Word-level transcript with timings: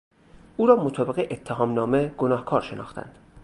او 0.57 0.65
را 0.67 0.83
مطابق 0.83 1.27
اتهامنامه 1.31 2.07
گناهکار 2.07 2.61
شناختند. 2.61 3.17